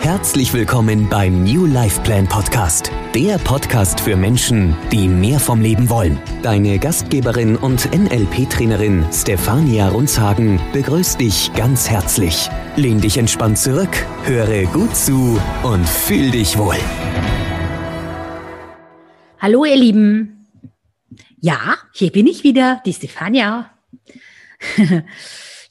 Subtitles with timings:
[0.00, 5.90] Herzlich willkommen beim New Life Plan Podcast, der Podcast für Menschen, die mehr vom Leben
[5.90, 6.20] wollen.
[6.42, 12.48] Deine Gastgeberin und NLP-Trainerin Stefania Runzhagen begrüßt dich ganz herzlich.
[12.76, 16.76] Lehn dich entspannt zurück, höre gut zu und fühl dich wohl.
[19.40, 20.46] Hallo ihr Lieben.
[21.40, 23.70] Ja, hier bin ich wieder, die Stefania.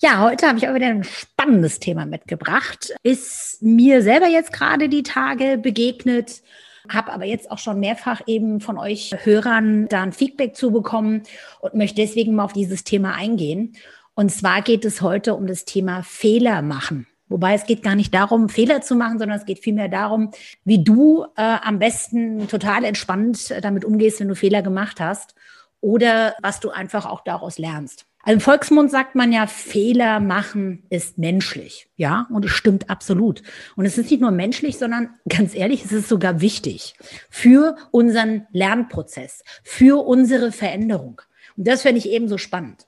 [0.06, 2.94] Ja, heute habe ich auch wieder ein spannendes Thema mitgebracht.
[3.02, 6.44] Ist mir selber jetzt gerade die Tage begegnet,
[6.88, 11.24] habe aber jetzt auch schon mehrfach eben von euch Hörern da ein Feedback zu bekommen
[11.60, 13.78] und möchte deswegen mal auf dieses Thema eingehen.
[14.14, 17.08] Und zwar geht es heute um das Thema Fehler machen.
[17.28, 20.30] Wobei es geht gar nicht darum, Fehler zu machen, sondern es geht vielmehr darum,
[20.66, 25.34] wie du äh, am besten total entspannt damit umgehst, wenn du Fehler gemacht hast
[25.82, 28.06] oder was du einfach auch daraus lernst.
[28.26, 31.88] Also im Volksmund sagt man ja, Fehler machen ist menschlich.
[31.96, 33.44] Ja, und es stimmt absolut.
[33.76, 36.96] Und es ist nicht nur menschlich, sondern ganz ehrlich, es ist sogar wichtig
[37.30, 41.22] für unseren Lernprozess, für unsere Veränderung.
[41.56, 42.88] Und das finde ich eben so spannend.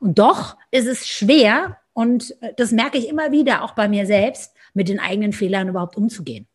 [0.00, 4.04] Und doch ist es schwer, und äh, das merke ich immer wieder, auch bei mir
[4.04, 6.46] selbst, mit den eigenen Fehlern überhaupt umzugehen.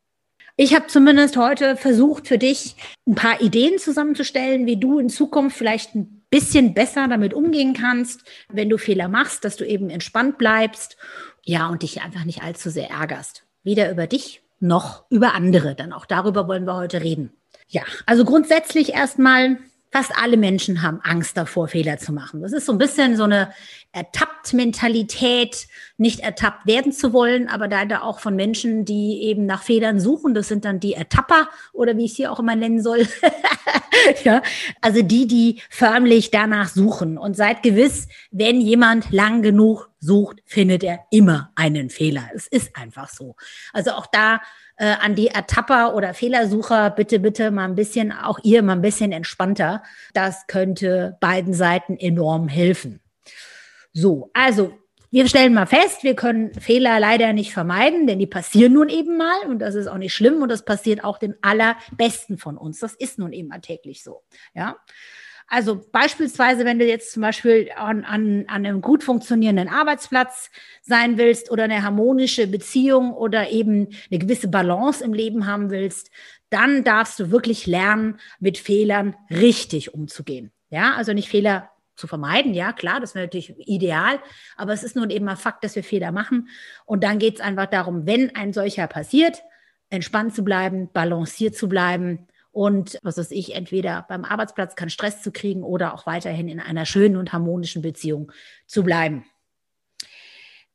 [0.56, 2.76] Ich habe zumindest heute versucht, für dich
[3.08, 8.24] ein paar Ideen zusammenzustellen, wie du in Zukunft vielleicht ein bisschen besser damit umgehen kannst,
[8.50, 10.98] wenn du Fehler machst, dass du eben entspannt bleibst,
[11.44, 13.44] ja, und dich einfach nicht allzu sehr ärgerst.
[13.64, 15.76] Weder über dich noch über andere.
[15.76, 17.32] Dann auch darüber wollen wir heute reden.
[17.68, 19.58] Ja, also grundsätzlich erstmal
[19.92, 22.42] Fast alle Menschen haben Angst davor, Fehler zu machen.
[22.42, 23.52] Das ist so ein bisschen so eine
[23.92, 30.00] Ertappt-Mentalität, nicht ertappt werden zu wollen, aber leider auch von Menschen, die eben nach Fehlern
[30.00, 30.36] suchen.
[30.36, 33.08] Das sind dann die Ertapper oder wie ich sie auch immer nennen soll.
[34.24, 34.44] ja,
[34.82, 37.18] also die, die förmlich danach suchen.
[37.18, 42.30] Und seid gewiss, wenn jemand lang genug sucht, findet er immer einen Fehler.
[42.36, 43.36] Es ist einfach so.
[43.74, 44.40] Also auch da
[44.80, 48.82] äh, an die Ertapper oder Fehlersucher, bitte, bitte mal ein bisschen, auch ihr mal ein
[48.82, 49.84] bisschen entspannter.
[50.14, 53.02] Das könnte beiden Seiten enorm helfen.
[53.92, 54.72] So, also
[55.12, 59.18] wir stellen mal fest, wir können Fehler leider nicht vermeiden, denn die passieren nun eben
[59.18, 62.80] mal und das ist auch nicht schlimm und das passiert auch den allerbesten von uns.
[62.80, 64.24] Das ist nun eben alltäglich so.
[64.54, 64.78] Ja.
[65.50, 70.52] Also beispielsweise, wenn du jetzt zum Beispiel an, an, an einem gut funktionierenden Arbeitsplatz
[70.84, 76.12] sein willst oder eine harmonische Beziehung oder eben eine gewisse Balance im Leben haben willst,
[76.52, 80.52] dann darfst du wirklich lernen, mit Fehlern richtig umzugehen.
[80.70, 82.54] Ja, also nicht Fehler zu vermeiden.
[82.54, 84.20] Ja, klar, das wäre natürlich ideal,
[84.56, 86.48] aber es ist nun eben mal Fakt, dass wir Fehler machen.
[86.86, 89.42] Und dann geht es einfach darum, wenn ein solcher passiert,
[89.90, 95.22] entspannt zu bleiben, balanciert zu bleiben und was weiß ich, entweder beim Arbeitsplatz keinen Stress
[95.22, 98.32] zu kriegen oder auch weiterhin in einer schönen und harmonischen Beziehung
[98.66, 99.26] zu bleiben.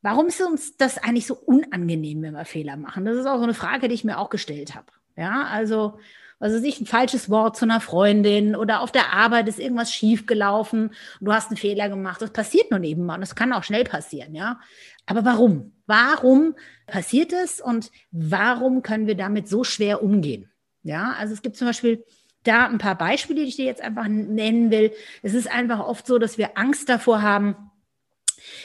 [0.01, 3.05] Warum ist uns das eigentlich so unangenehm, wenn wir Fehler machen?
[3.05, 4.85] Das ist auch so eine Frage, die ich mir auch gestellt habe.
[5.17, 5.97] Ja, also,
[6.39, 9.91] was weiß ich, ein falsches Wort zu einer Freundin oder auf der Arbeit ist irgendwas
[9.91, 12.21] schiefgelaufen und du hast einen Fehler gemacht.
[12.21, 14.59] Das passiert nun eben mal und das kann auch schnell passieren, ja.
[15.07, 15.73] Aber warum?
[15.87, 16.55] Warum
[16.85, 20.51] passiert es und warum können wir damit so schwer umgehen?
[20.85, 22.05] Ja, also es gibt zum Beispiel
[22.43, 24.93] da ein paar Beispiele, die ich dir jetzt einfach nennen will.
[25.23, 27.55] Es ist einfach oft so, dass wir Angst davor haben,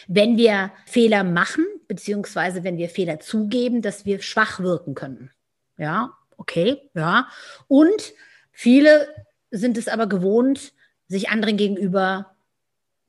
[0.07, 5.31] wenn wir Fehler machen, beziehungsweise wenn wir Fehler zugeben, dass wir schwach wirken können.
[5.79, 7.27] Ja, okay, ja.
[7.69, 8.13] Und
[8.53, 9.09] viele
[9.51, 10.75] sind es aber gewohnt,
[11.09, 12.30] sich anderen gegenüber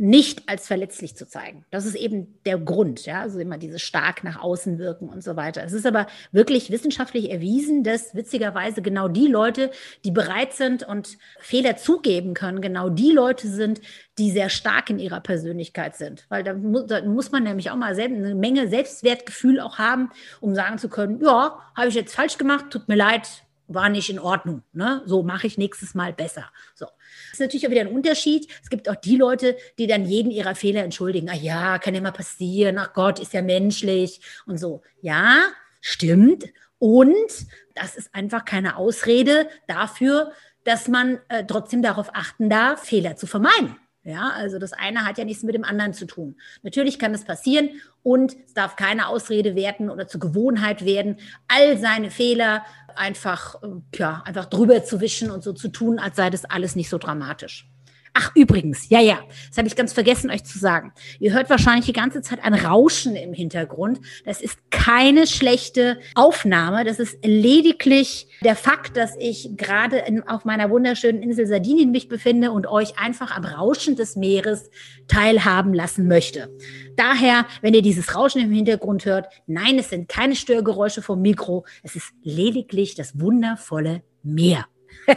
[0.01, 1.63] nicht als verletzlich zu zeigen.
[1.69, 5.35] Das ist eben der Grund, ja, also immer dieses stark nach außen wirken und so
[5.35, 5.63] weiter.
[5.63, 9.69] Es ist aber wirklich wissenschaftlich erwiesen, dass witzigerweise genau die Leute,
[10.03, 13.79] die bereit sind und Fehler zugeben können, genau die Leute sind,
[14.17, 16.25] die sehr stark in ihrer Persönlichkeit sind.
[16.29, 20.55] Weil da, mu da muss man nämlich auch mal eine Menge Selbstwertgefühl auch haben, um
[20.55, 24.19] sagen zu können, ja, habe ich jetzt falsch gemacht, tut mir leid, war nicht in
[24.19, 24.63] Ordnung.
[24.73, 25.01] Ne?
[25.05, 26.51] So mache ich nächstes Mal besser.
[26.75, 26.85] So.
[26.85, 28.47] Das ist natürlich auch wieder ein Unterschied.
[28.63, 31.29] Es gibt auch die Leute, die dann jeden ihrer Fehler entschuldigen.
[31.29, 32.77] Ach ja, kann ja mal passieren.
[32.77, 34.81] Ach Gott, ist ja menschlich und so.
[35.01, 35.39] Ja,
[35.81, 36.45] stimmt.
[36.79, 37.31] Und
[37.75, 40.31] das ist einfach keine Ausrede dafür,
[40.63, 43.75] dass man äh, trotzdem darauf achten darf, Fehler zu vermeiden.
[44.03, 46.35] Ja, also das eine hat ja nichts mit dem anderen zu tun.
[46.63, 47.69] Natürlich kann das passieren
[48.01, 51.17] und es darf keine Ausrede werden oder zur Gewohnheit werden,
[51.47, 52.65] all seine Fehler
[52.95, 56.75] einfach, äh, ja, einfach drüber zu wischen und so zu tun, als sei das alles
[56.75, 57.69] nicht so dramatisch.
[58.13, 60.91] Ach, übrigens, ja, ja, das habe ich ganz vergessen euch zu sagen.
[61.19, 64.01] Ihr hört wahrscheinlich die ganze Zeit ein Rauschen im Hintergrund.
[64.25, 66.83] Das ist keine schlechte Aufnahme.
[66.83, 72.51] Das ist lediglich der Fakt, dass ich gerade auf meiner wunderschönen Insel Sardinien mich befinde
[72.51, 74.69] und euch einfach am Rauschen des Meeres
[75.07, 76.53] teilhaben lassen möchte.
[76.97, 81.65] Daher, wenn ihr dieses Rauschen im Hintergrund hört, nein, es sind keine Störgeräusche vom Mikro.
[81.81, 84.65] Es ist lediglich das wundervolle Meer.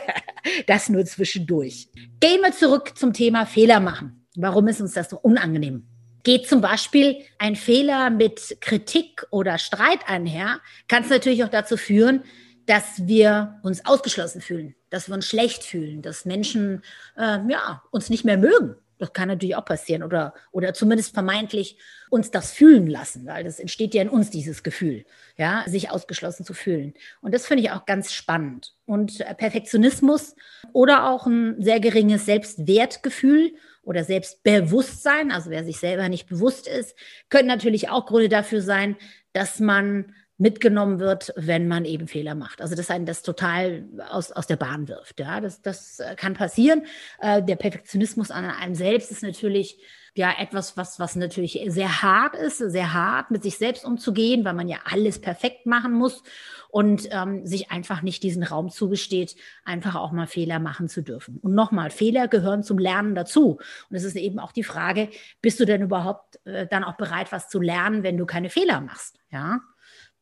[0.67, 1.89] das nur zwischendurch.
[2.21, 4.27] Gehen wir zurück zum Thema Fehler machen.
[4.37, 5.87] Warum ist uns das so unangenehm?
[6.23, 11.77] Geht zum Beispiel ein Fehler mit Kritik oder Streit einher, kann es natürlich auch dazu
[11.77, 12.25] führen,
[12.67, 16.83] dass wir uns ausgeschlossen fühlen, dass wir uns schlecht fühlen, dass Menschen
[17.17, 18.77] äh, ja, uns nicht mehr mögen.
[18.99, 21.79] Das kann natürlich auch passieren oder, oder zumindest vermeintlich
[22.11, 25.05] uns das fühlen lassen, weil das entsteht ja in uns dieses Gefühl,
[25.37, 26.95] ja, sich ausgeschlossen zu fühlen.
[27.21, 28.75] Und das finde ich auch ganz spannend.
[28.87, 30.37] Und äh, Perfektionismus
[30.73, 36.97] oder auch ein sehr geringes Selbstwertgefühl oder Selbstbewusstsein, also wer sich selber nicht bewusst ist,
[37.29, 38.97] können natürlich auch Gründe dafür sein,
[39.33, 42.61] dass man mitgenommen wird, wenn man eben Fehler macht.
[42.61, 45.21] Also dass einen das total aus, aus der Bahn wirft.
[45.21, 46.83] Ja, das, das äh, kann passieren.
[47.21, 49.79] Äh, der Perfektionismus an einem selbst ist natürlich
[50.17, 54.55] ja etwas, was, was natürlich sehr hart ist, sehr hart mit sich selbst umzugehen, weil
[54.55, 56.23] man ja alles perfekt machen muss
[56.69, 61.39] und ähm, sich einfach nicht diesen Raum zugesteht, einfach auch mal Fehler machen zu dürfen.
[61.43, 63.59] Und nochmal, Fehler gehören zum Lernen dazu.
[63.91, 65.09] Und es ist eben auch die Frage,
[65.41, 68.81] bist du denn überhaupt äh, dann auch bereit, was zu lernen, wenn du keine Fehler
[68.81, 69.19] machst?
[69.31, 69.61] Ja,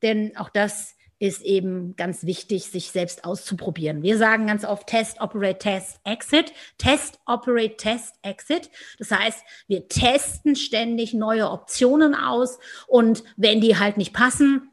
[0.03, 4.03] denn auch das ist eben ganz wichtig, sich selbst auszuprobieren.
[4.03, 6.53] Wir sagen ganz oft Test, Operate, Test, Exit.
[6.79, 8.71] Test, Operate, Test, Exit.
[8.99, 12.59] Das heißt, wir testen ständig neue Optionen aus
[12.89, 14.73] und wenn die halt nicht passen,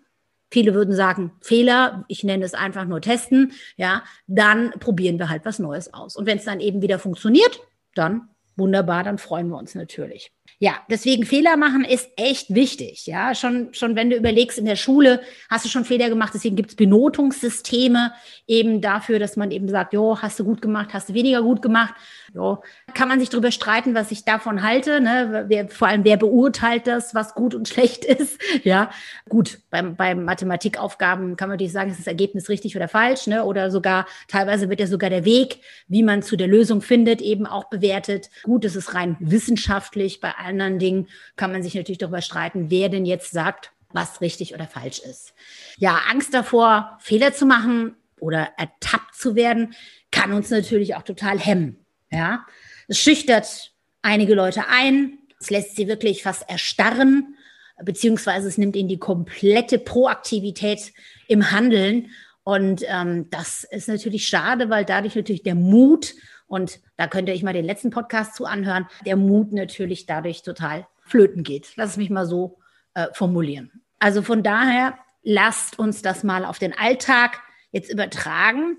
[0.50, 5.46] viele würden sagen Fehler, ich nenne es einfach nur testen, ja, dann probieren wir halt
[5.46, 6.16] was Neues aus.
[6.16, 7.62] Und wenn es dann eben wieder funktioniert,
[7.94, 10.32] dann wunderbar, dann freuen wir uns natürlich.
[10.62, 13.06] Ja, deswegen Fehler machen ist echt wichtig.
[13.06, 16.58] Ja, schon, schon wenn du überlegst, in der Schule hast du schon Fehler gemacht, deswegen
[16.58, 18.12] gibt es Benotungssysteme
[18.46, 21.62] eben dafür, dass man eben sagt, jo, hast du gut gemacht, hast du weniger gut
[21.62, 21.94] gemacht.
[22.34, 22.62] Jo,
[22.94, 25.02] kann man sich darüber streiten, was ich davon halte.
[25.02, 25.46] Ne?
[25.48, 28.40] Wer, vor allem, wer beurteilt das, was gut und schlecht ist.
[28.64, 28.92] Ja,
[29.28, 33.44] gut, beim, beim Mathematikaufgaben kann man natürlich sagen, ist das Ergebnis richtig oder falsch, ne?
[33.46, 37.46] Oder sogar, teilweise wird ja sogar der Weg, wie man zu der Lösung findet, eben
[37.46, 38.30] auch bewertet.
[38.44, 42.90] Gut, das ist rein wissenschaftlich bei anderen Dingen kann man sich natürlich darüber streiten, wer
[42.90, 45.34] denn jetzt sagt, was richtig oder falsch ist.
[45.78, 49.74] Ja, Angst davor, Fehler zu machen oder ertappt zu werden,
[50.12, 51.86] kann uns natürlich auch total hemmen.
[52.12, 52.46] Ja,
[52.88, 53.72] es schüchtert
[54.02, 57.36] einige Leute ein, es lässt sie wirklich fast erstarren,
[57.84, 60.92] beziehungsweise es nimmt ihnen die komplette Proaktivität
[61.28, 62.10] im Handeln.
[62.44, 66.16] Und ähm, das ist natürlich schade, weil dadurch natürlich der Mut
[66.48, 68.88] und da könnt ihr euch mal den letzten Podcast zu anhören.
[69.06, 71.74] Der Mut natürlich dadurch total flöten geht.
[71.76, 72.58] Lass es mich mal so
[72.96, 73.84] äh, formulieren.
[74.00, 77.40] Also von daher, lasst uns das mal auf den Alltag
[77.72, 78.78] jetzt übertragen.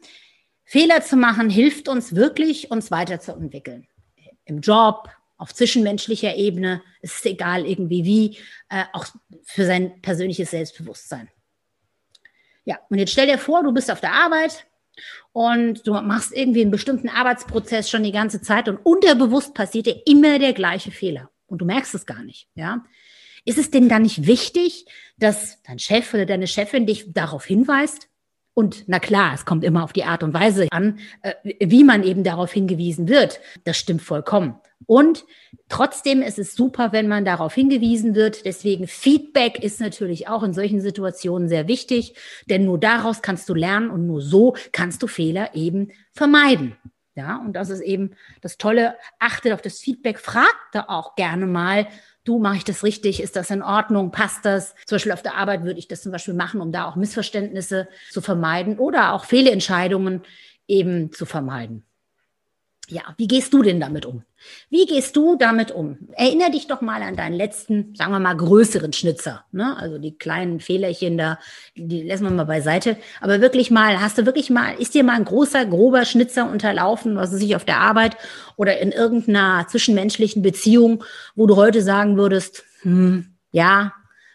[0.70, 3.88] Fehler zu machen hilft uns wirklich, uns weiterzuentwickeln.
[4.44, 8.38] Im Job, auf zwischenmenschlicher Ebene, es ist egal irgendwie wie,
[8.68, 9.06] äh, auch
[9.42, 11.28] für sein persönliches Selbstbewusstsein.
[12.64, 14.64] Ja, und jetzt stell dir vor, du bist auf der Arbeit,
[15.32, 20.02] und du machst irgendwie einen bestimmten Arbeitsprozess schon die ganze Zeit und unterbewusst passiert dir
[20.06, 22.84] immer der gleiche Fehler und du merkst es gar nicht, ja.
[23.46, 24.84] Ist es denn dann nicht wichtig,
[25.16, 28.09] dass dein Chef oder deine Chefin dich darauf hinweist?
[28.60, 32.02] Und na klar, es kommt immer auf die Art und Weise an, äh, wie man
[32.02, 33.40] eben darauf hingewiesen wird.
[33.64, 34.54] Das stimmt vollkommen.
[34.84, 35.24] Und
[35.70, 38.44] trotzdem ist es super, wenn man darauf hingewiesen wird.
[38.44, 42.14] Deswegen Feedback ist natürlich auch in solchen Situationen sehr wichtig,
[42.50, 46.76] denn nur daraus kannst du lernen und nur so kannst du Fehler eben vermeiden.
[47.14, 48.10] Ja, und das ist eben
[48.42, 48.94] das Tolle.
[49.18, 51.86] Achtet auf das Feedback, fragt da auch gerne mal,
[52.24, 53.22] du, mache ich das richtig?
[53.22, 54.10] Ist das in Ordnung?
[54.10, 54.74] Passt das?
[54.86, 57.88] Zum Beispiel auf der Arbeit würde ich das zum Beispiel machen, um da auch Missverständnisse
[58.10, 60.22] zu vermeiden oder auch Fehlentscheidungen
[60.66, 61.84] eben zu vermeiden.
[62.90, 64.24] Ja, wie gehst du denn damit um?
[64.68, 65.98] Wie gehst du damit um?
[66.12, 69.44] Erinner dich doch mal an deinen letzten, sagen wir mal, größeren Schnitzer.
[69.52, 69.76] Ne?
[69.76, 71.38] Also die kleinen Fehlerchen da,
[71.76, 72.96] die lassen wir mal beiseite.
[73.20, 77.14] Aber wirklich mal, hast du wirklich mal, ist dir mal ein großer, grober Schnitzer unterlaufen,
[77.14, 78.16] was sich auf der Arbeit
[78.56, 81.04] oder in irgendeiner zwischenmenschlichen Beziehung,
[81.36, 83.92] wo du heute sagen würdest, hm, ja,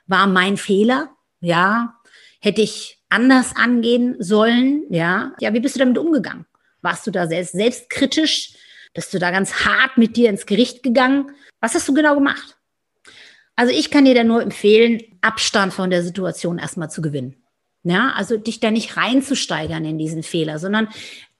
[0.07, 1.09] war mein Fehler,
[1.41, 1.95] ja,
[2.39, 5.33] hätte ich anders angehen sollen, ja.
[5.39, 6.45] Ja, wie bist du damit umgegangen?
[6.85, 8.53] Warst du da selbst, selbstkritisch?
[8.93, 11.31] Bist du da ganz hart mit dir ins Gericht gegangen?
[11.59, 12.57] Was hast du genau gemacht?
[13.55, 17.37] Also ich kann dir da nur empfehlen, Abstand von der Situation erstmal zu gewinnen.
[17.81, 20.87] Ja, also dich da nicht reinzusteigern in diesen Fehler, sondern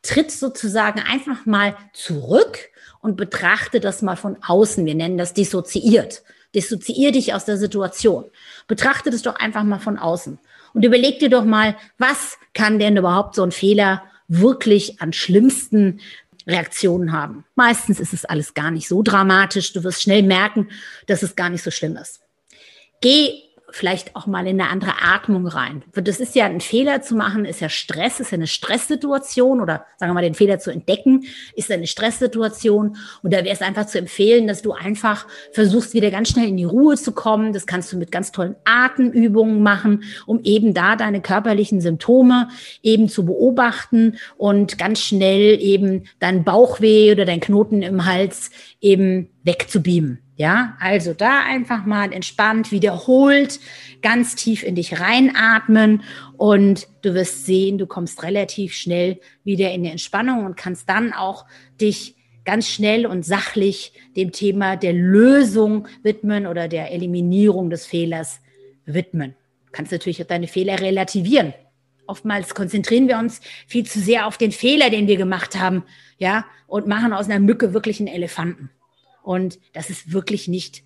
[0.02, 2.58] tritt sozusagen einfach mal zurück
[3.00, 4.84] und betrachte das mal von außen.
[4.84, 6.24] Wir nennen das dissoziiert.
[6.56, 8.26] Dissoziier dich aus der Situation.
[8.68, 10.40] Betrachte das doch einfach mal von außen.
[10.74, 16.02] Und überleg dir doch mal, was kann denn überhaupt so ein Fehler wirklich an schlimmsten
[16.48, 17.46] Reaktionen haben.
[17.56, 19.74] Meistens ist es alles gar nicht so dramatisch.
[19.74, 20.70] Du wirst schnell merken,
[21.08, 22.22] dass es gar nicht so schlimm ist.
[23.02, 23.45] Geh
[23.76, 25.84] vielleicht auch mal in eine andere Atmung rein.
[25.94, 29.86] Das ist ja ein Fehler zu machen, ist ja Stress, ist ja eine Stresssituation oder
[29.98, 32.96] sagen wir mal, den Fehler zu entdecken, ist eine Stresssituation.
[33.22, 36.56] Und da wäre es einfach zu empfehlen, dass du einfach versuchst, wieder ganz schnell in
[36.56, 37.52] die Ruhe zu kommen.
[37.52, 42.48] Das kannst du mit ganz tollen Atemübungen machen, um eben da deine körperlichen Symptome
[42.82, 49.28] eben zu beobachten und ganz schnell eben dein Bauchweh oder dein Knoten im Hals eben
[49.44, 50.25] wegzubeamen.
[50.38, 53.60] Ja, also da einfach mal entspannt, wiederholt,
[54.02, 56.04] ganz tief in dich reinatmen
[56.36, 61.14] und du wirst sehen, du kommst relativ schnell wieder in die Entspannung und kannst dann
[61.14, 61.46] auch
[61.80, 68.42] dich ganz schnell und sachlich dem Thema der Lösung widmen oder der Eliminierung des Fehlers
[68.86, 69.36] widmen.
[69.68, 71.54] Du kannst natürlich auch deine Fehler relativieren.
[72.08, 75.84] Oftmals konzentrieren wir uns viel zu sehr auf den Fehler, den wir gemacht haben,
[76.18, 78.70] ja, und machen aus einer Mücke wirklich einen Elefanten.
[79.26, 80.84] Und das ist wirklich nicht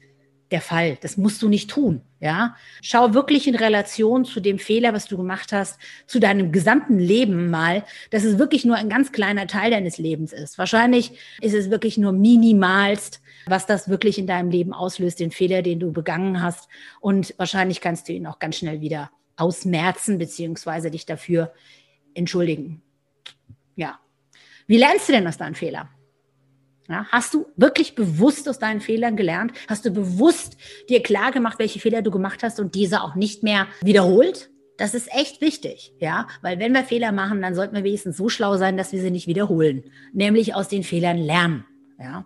[0.50, 0.98] der Fall.
[1.02, 2.02] Das musst du nicht tun.
[2.22, 7.00] Ja, schau wirklich in Relation zu dem Fehler, was du gemacht hast, zu deinem gesamten
[7.00, 10.58] Leben mal, dass es wirklich nur ein ganz kleiner Teil deines Lebens ist.
[10.58, 15.62] Wahrscheinlich ist es wirklich nur minimalst, was das wirklich in deinem Leben auslöst, den Fehler,
[15.62, 16.70] den du begangen hast.
[17.00, 21.54] Und wahrscheinlich kannst du ihn auch ganz schnell wieder ausmerzen, beziehungsweise dich dafür
[22.14, 22.82] entschuldigen.
[23.76, 24.00] Ja.
[24.68, 25.90] Wie lernst du denn aus deinen Fehlern?
[26.90, 29.54] Ja, hast du wirklich bewusst aus deinen Fehlern gelernt?
[29.68, 30.58] Hast du bewusst
[30.90, 34.50] dir klar gemacht, welche Fehler du gemacht hast und diese auch nicht mehr wiederholt?
[34.78, 38.30] Das ist echt wichtig, ja, weil wenn wir Fehler machen, dann sollten wir wenigstens so
[38.30, 41.66] schlau sein, dass wir sie nicht wiederholen, nämlich aus den Fehlern lernen,
[42.00, 42.26] ja.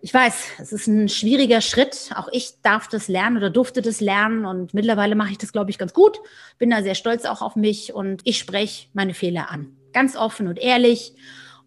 [0.00, 2.12] Ich weiß, es ist ein schwieriger Schritt.
[2.14, 5.70] Auch ich darf das lernen oder durfte das lernen und mittlerweile mache ich das, glaube
[5.70, 6.20] ich, ganz gut.
[6.56, 9.76] Bin da sehr stolz auch auf mich und ich spreche meine Fehler an.
[9.92, 11.14] Ganz offen und ehrlich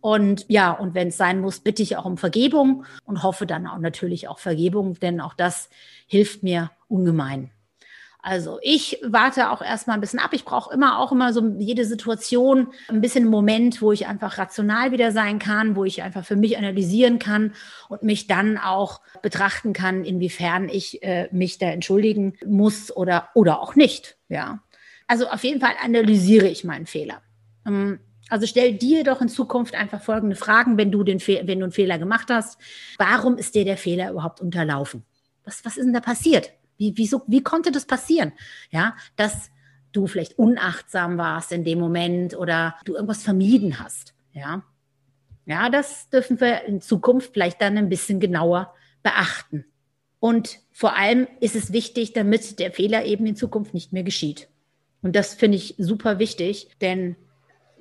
[0.01, 3.67] und ja, und wenn es sein muss, bitte ich auch um Vergebung und hoffe dann
[3.67, 5.69] auch natürlich auch Vergebung, denn auch das
[6.07, 7.51] hilft mir ungemein.
[8.23, 10.31] Also ich warte auch erstmal ein bisschen ab.
[10.33, 14.37] Ich brauche immer auch immer so jede Situation ein bisschen einen Moment, wo ich einfach
[14.37, 17.53] rational wieder sein kann, wo ich einfach für mich analysieren kann
[17.89, 23.59] und mich dann auch betrachten kann, inwiefern ich äh, mich da entschuldigen muss oder oder
[23.59, 24.17] auch nicht.
[24.29, 24.59] Ja,
[25.07, 27.23] also auf jeden Fall analysiere ich meinen Fehler.
[27.65, 27.99] Ähm,
[28.31, 31.65] also stell dir doch in Zukunft einfach folgende Fragen, wenn du, den Fe wenn du
[31.65, 32.57] einen Fehler gemacht hast.
[32.97, 35.03] Warum ist dir der Fehler überhaupt unterlaufen?
[35.43, 36.53] Was, was ist denn da passiert?
[36.77, 38.31] Wie, wieso, wie konnte das passieren?
[38.69, 39.51] Ja, dass
[39.91, 44.13] du vielleicht unachtsam warst in dem Moment oder du irgendwas vermieden hast.
[44.31, 44.63] Ja,
[45.45, 48.73] ja, das dürfen wir in Zukunft vielleicht dann ein bisschen genauer
[49.03, 49.65] beachten.
[50.19, 54.47] Und vor allem ist es wichtig, damit der Fehler eben in Zukunft nicht mehr geschieht.
[55.01, 57.17] Und das finde ich super wichtig, denn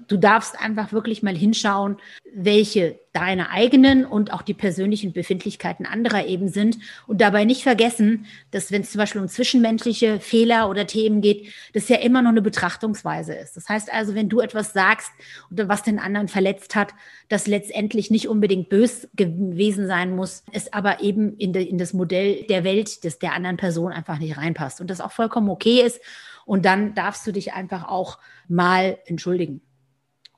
[0.08, 1.96] du darfst einfach wirklich mal hinschauen,
[2.34, 6.78] welche deine eigenen und auch die persönlichen Befindlichkeiten anderer eben sind
[7.08, 11.52] und dabei nicht vergessen, dass wenn es zum Beispiel um zwischenmenschliche Fehler oder Themen geht,
[11.72, 13.56] das ja immer noch eine Betrachtungsweise ist.
[13.56, 15.10] Das heißt also, wenn du etwas sagst
[15.50, 16.94] oder was den anderen verletzt hat,
[17.28, 21.92] das letztendlich nicht unbedingt bös gewesen sein muss, es aber eben in, de, in das
[21.92, 25.82] Modell der Welt des der anderen Person einfach nicht reinpasst und das auch vollkommen okay
[25.82, 26.00] ist.
[26.46, 29.62] Und dann darfst du dich einfach auch mal entschuldigen.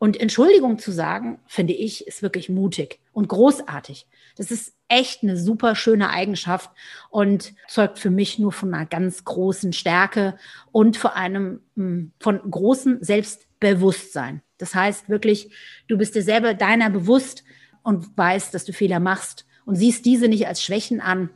[0.02, 4.08] Und Entschuldigung zu sagen, finde ich, ist wirklich mutig und großartig.
[4.34, 6.72] Das ist echt eine super schöne Eigenschaft
[7.08, 10.36] und zeugt für mich nur von einer ganz großen Stärke
[10.72, 14.42] und vor einem hm, von großem Selbstbewusstsein.
[14.58, 15.54] Das heißt wirklich,
[15.86, 17.44] du bist dir selber deiner bewusst
[17.84, 21.30] und weißt, dass du Fehler machst und siehst diese nicht als Schwächen an,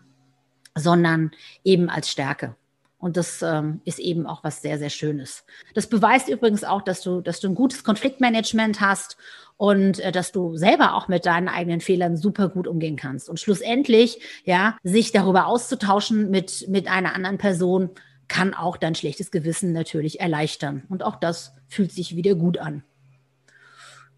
[0.75, 1.31] sondern
[1.63, 2.57] eben als Stärke.
[2.99, 5.45] Und das ähm, ist eben auch was sehr, sehr Schönes.
[5.75, 9.19] Das beweist übrigens auch, dass du, dass du ein gutes Konfliktmanagement hast
[9.59, 13.29] und äh, dass du selber auch mit deinen eigenen Fehlern super gut umgehen kannst.
[13.29, 17.91] Und schlussendlich, ja, sich darüber auszutauschen mit, mit einer anderen Person
[18.29, 20.85] kann auch dein schlechtes Gewissen natürlich erleichtern.
[20.89, 22.83] Und auch das fühlt sich wieder gut an.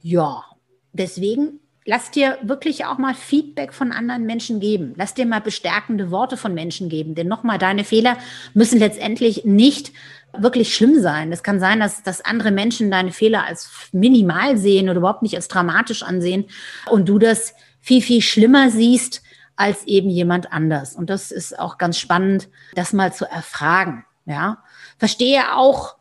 [0.00, 0.44] Ja,
[0.92, 4.92] deswegen lass dir wirklich auch mal Feedback von anderen Menschen geben.
[4.96, 7.14] Lass dir mal bestärkende Worte von Menschen geben.
[7.14, 8.18] Denn nochmal, deine Fehler
[8.52, 9.92] müssen letztendlich nicht
[10.36, 11.32] wirklich schlimm sein.
[11.32, 15.34] Es kann sein, dass, dass andere Menschen deine Fehler als minimal sehen oder überhaupt nicht
[15.34, 16.44] als dramatisch ansehen
[16.90, 19.22] und du das viel, viel schlimmer siehst
[19.56, 20.94] als eben jemand anders.
[20.94, 24.04] Und das ist auch ganz spannend, das mal zu erfragen.
[24.26, 24.62] Ja,
[24.98, 25.96] verstehe auch,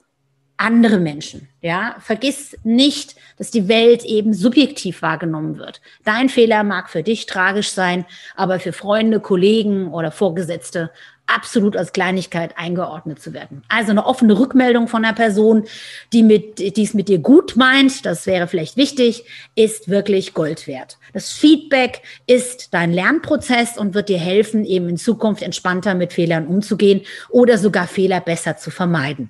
[0.57, 1.47] andere Menschen.
[1.61, 5.81] Ja, vergiss nicht, dass die Welt eben subjektiv wahrgenommen wird.
[6.03, 10.91] Dein Fehler mag für dich tragisch sein, aber für Freunde, Kollegen oder Vorgesetzte
[11.27, 13.61] absolut als Kleinigkeit eingeordnet zu werden.
[13.67, 15.65] Also eine offene Rückmeldung von einer Person,
[16.13, 20.67] die mit, die es mit dir gut meint, das wäre vielleicht wichtig, ist wirklich Gold
[20.67, 20.97] wert.
[21.13, 26.47] Das Feedback ist dein Lernprozess und wird dir helfen, eben in Zukunft entspannter mit Fehlern
[26.47, 29.29] umzugehen oder sogar Fehler besser zu vermeiden.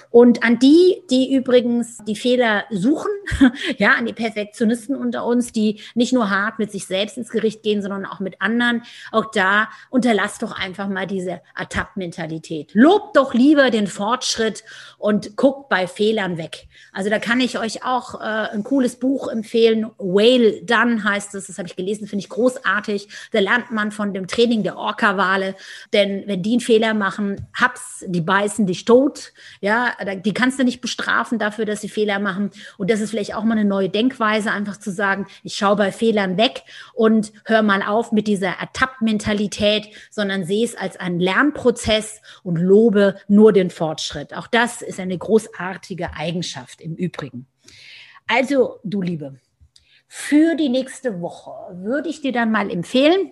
[0.11, 3.11] Und an die, die übrigens die Fehler suchen,
[3.77, 7.63] ja, an die Perfektionisten unter uns, die nicht nur hart mit sich selbst ins Gericht
[7.63, 12.71] gehen, sondern auch mit anderen, auch da unterlass doch einfach mal diese Ertapp-Mentalität.
[12.73, 14.63] Lobt doch lieber den Fortschritt
[14.97, 16.67] und guckt bei Fehlern weg.
[16.91, 19.89] Also da kann ich euch auch äh, ein cooles Buch empfehlen.
[19.97, 23.07] Whale Done heißt es, das habe ich gelesen, finde ich großartig.
[23.31, 25.55] Da lernt man von dem Training der Orca-Wale,
[25.93, 30.63] denn wenn die einen Fehler machen, hab's, die beißen dich tot, ja, die kannst du
[30.63, 32.51] nicht bestrafen dafür, dass sie Fehler machen.
[32.77, 35.91] Und das ist vielleicht auch mal eine neue Denkweise, einfach zu sagen, ich schaue bei
[35.91, 42.21] Fehlern weg und hör mal auf mit dieser Ertappt-Mentalität, sondern sehe es als einen Lernprozess
[42.43, 44.35] und lobe nur den Fortschritt.
[44.35, 47.47] Auch das ist eine großartige Eigenschaft im Übrigen.
[48.27, 49.39] Also, du Liebe,
[50.07, 53.31] für die nächste Woche würde ich dir dann mal empfehlen,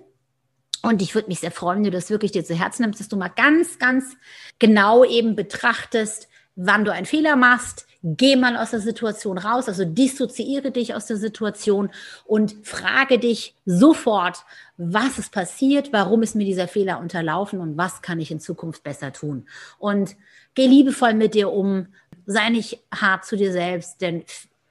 [0.81, 3.09] und ich würde mich sehr freuen, wenn du das wirklich dir zu Herzen nimmst, dass
[3.09, 4.15] du mal ganz, ganz
[4.59, 6.28] genau eben betrachtest,
[6.61, 11.05] wann du einen Fehler machst, geh mal aus der Situation raus, also dissoziiere dich aus
[11.05, 11.89] der Situation
[12.25, 14.43] und frage dich sofort,
[14.77, 18.83] was ist passiert, warum ist mir dieser Fehler unterlaufen und was kann ich in Zukunft
[18.83, 19.47] besser tun.
[19.77, 20.15] Und
[20.53, 21.87] geh liebevoll mit dir um,
[22.25, 24.23] sei nicht hart zu dir selbst, denn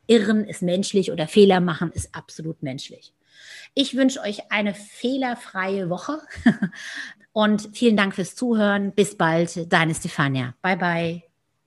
[0.07, 3.13] Irren ist menschlich oder Fehler machen ist absolut menschlich.
[3.75, 6.19] Ich wünsche euch eine fehlerfreie Woche
[7.33, 8.93] und vielen Dank fürs Zuhören.
[8.93, 10.55] Bis bald, deine Stefania.
[10.63, 11.28] Bye bye.